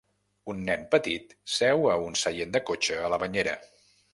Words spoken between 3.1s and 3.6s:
la banyera